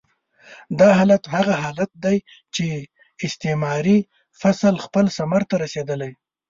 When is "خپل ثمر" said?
4.85-5.41